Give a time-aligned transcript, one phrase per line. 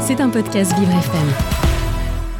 [0.00, 1.32] C'est un podcast Vivre FM.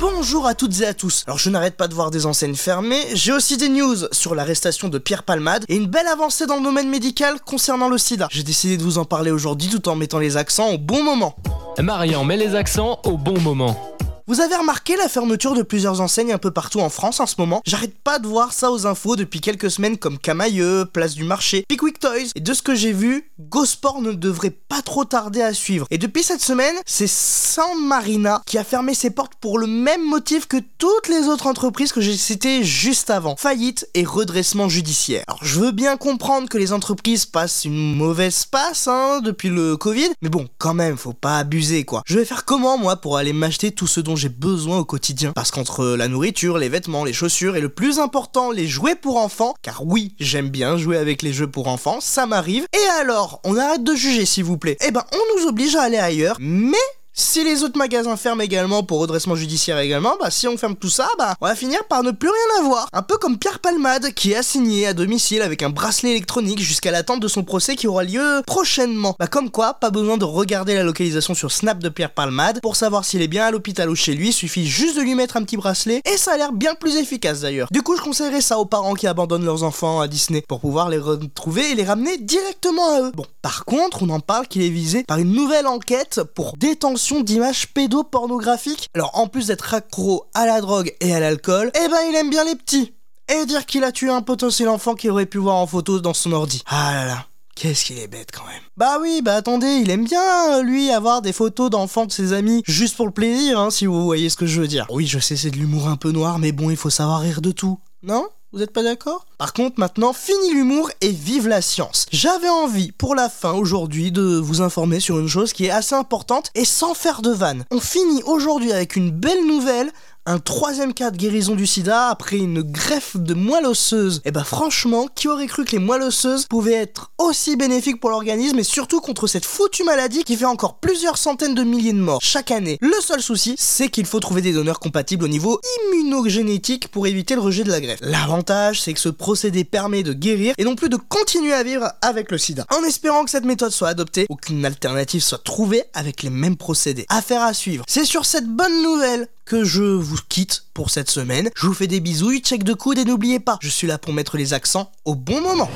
[0.00, 1.24] Bonjour à toutes et à tous.
[1.26, 4.88] Alors je n'arrête pas de voir des enseignes fermées, j'ai aussi des news sur l'arrestation
[4.88, 8.28] de Pierre Palmade et une belle avancée dans le domaine médical concernant le sida.
[8.30, 11.36] J'ai décidé de vous en parler aujourd'hui tout en mettant les accents au bon moment.
[11.78, 13.89] Marian met les accents au bon moment.
[14.30, 17.34] Vous avez remarqué la fermeture de plusieurs enseignes un peu partout en France en ce
[17.38, 17.62] moment?
[17.66, 21.64] J'arrête pas de voir ça aux infos depuis quelques semaines comme Camailleux, Place du Marché,
[21.66, 22.30] Pickwick Toys.
[22.36, 25.88] Et de ce que j'ai vu, Gosport ne devrait pas trop tarder à suivre.
[25.90, 30.06] Et depuis cette semaine, c'est San Marina qui a fermé ses portes pour le même
[30.06, 33.34] motif que toutes les autres entreprises que j'ai citées juste avant.
[33.34, 35.24] Faillite et redressement judiciaire.
[35.26, 39.76] Alors je veux bien comprendre que les entreprises passent une mauvaise passe hein, depuis le
[39.76, 42.02] Covid, mais bon, quand même, faut pas abuser quoi.
[42.06, 45.32] Je vais faire comment moi pour aller m'acheter tout ce dont j'ai besoin au quotidien.
[45.32, 49.16] Parce qu'entre la nourriture, les vêtements, les chaussures et le plus important, les jouets pour
[49.16, 52.66] enfants, car oui, j'aime bien jouer avec les jeux pour enfants, ça m'arrive.
[52.74, 54.76] Et alors, on arrête de juger s'il vous plaît.
[54.86, 56.76] Eh ben, on nous oblige à aller ailleurs, mais
[57.20, 60.88] si les autres magasins ferment également pour redressement judiciaire également, bah si on ferme tout
[60.88, 62.88] ça, bah on va finir par ne plus rien avoir.
[62.92, 66.90] Un peu comme Pierre Palmade qui est assigné à domicile avec un bracelet électronique jusqu'à
[66.90, 69.16] l'attente de son procès qui aura lieu prochainement.
[69.18, 72.74] Bah comme quoi, pas besoin de regarder la localisation sur Snap de Pierre Palmade pour
[72.74, 75.42] savoir s'il est bien à l'hôpital ou chez lui, suffit juste de lui mettre un
[75.42, 77.68] petit bracelet et ça a l'air bien plus efficace d'ailleurs.
[77.70, 80.88] Du coup, je conseillerais ça aux parents qui abandonnent leurs enfants à Disney pour pouvoir
[80.88, 83.12] les retrouver et les ramener directement à eux.
[83.14, 87.09] Bon, par contre, on en parle qu'il est visé par une nouvelle enquête pour détention
[87.18, 88.88] d'images pédopornographiques.
[88.94, 92.30] Alors en plus d'être accro à la drogue et à l'alcool, eh ben il aime
[92.30, 92.94] bien les petits.
[93.28, 96.14] Et dire qu'il a tué un potentiel enfant qu'il aurait pu voir en photo dans
[96.14, 96.62] son ordi.
[96.66, 97.26] Ah là là.
[97.60, 98.62] Qu'est-ce qu'il est bête quand même.
[98.76, 102.62] Bah oui, bah attendez, il aime bien, lui, avoir des photos d'enfants de ses amis,
[102.66, 104.86] juste pour le plaisir, hein, si vous voyez ce que je veux dire.
[104.88, 107.42] Oui, je sais, c'est de l'humour un peu noir, mais bon, il faut savoir rire
[107.42, 107.78] de tout.
[108.02, 108.26] Non?
[108.52, 109.26] Vous êtes pas d'accord?
[109.38, 112.06] Par contre, maintenant, fini l'humour et vive la science.
[112.10, 115.94] J'avais envie, pour la fin aujourd'hui, de vous informer sur une chose qui est assez
[115.94, 117.64] importante et sans faire de vanne.
[117.70, 119.92] On finit aujourd'hui avec une belle nouvelle
[120.30, 124.18] un troisième cas de guérison du sida après une greffe de moelle osseuse.
[124.18, 127.56] Et eh bah ben, franchement, qui aurait cru que les moelles osseuses pouvaient être aussi
[127.56, 131.64] bénéfiques pour l'organisme et surtout contre cette foutue maladie qui fait encore plusieurs centaines de
[131.64, 132.78] milliers de morts chaque année?
[132.80, 135.60] Le seul souci, c'est qu'il faut trouver des donneurs compatibles au niveau
[135.92, 137.98] immunogénétique pour éviter le rejet de la greffe.
[138.00, 141.90] L'avantage, c'est que ce procédé permet de guérir et non plus de continuer à vivre
[142.02, 142.66] avec le sida.
[142.70, 146.56] En espérant que cette méthode soit adoptée ou qu'une alternative soit trouvée avec les mêmes
[146.56, 147.06] procédés.
[147.08, 147.84] Affaire à suivre.
[147.88, 151.50] C'est sur cette bonne nouvelle que je vous quitte pour cette semaine.
[151.56, 154.12] Je vous fais des bisous, check de coude et n'oubliez pas, je suis là pour
[154.12, 155.68] mettre les accents au bon moment.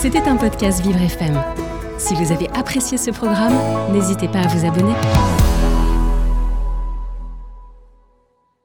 [0.00, 1.42] C'était un podcast Vivre FM.
[1.98, 3.58] Si vous avez apprécié ce programme,
[3.92, 4.94] n'hésitez pas à vous abonner.